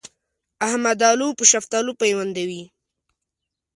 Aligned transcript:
احمد 0.67 0.99
الو 1.11 1.27
په 1.37 1.43
شفتالو 1.51 1.91
پيوندوي. 2.01 2.63